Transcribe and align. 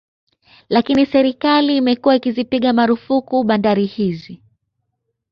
Lakini 0.69 1.05
serikali 1.05 1.77
imekuwa 1.77 2.15
ikizipiga 2.15 2.73
marufuku 2.73 3.43
bandari 3.43 3.85
hizi 3.85 4.41